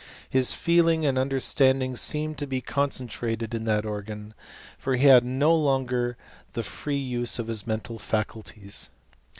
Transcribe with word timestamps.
His 0.27 0.51
feeli 0.51 1.05
and 1.07 1.15
understanding 1.15 1.95
seemed 1.95 2.39
to 2.39 2.47
be 2.47 2.59
concentrated 2.59 3.53
in 3.53 3.69
Organ, 3.69 4.33
for 4.75 4.95
he 4.95 5.05
had 5.05 5.23
no 5.23 5.53
longer 5.55 6.17
the 6.53 6.63
free 6.63 6.97
use 6.97 7.37
of 7.37 7.45
his 7.45 7.61
m^nl 7.61 8.01
faculties. 8.01 8.89